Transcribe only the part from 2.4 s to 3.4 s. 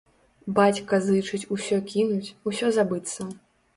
усё забыцца.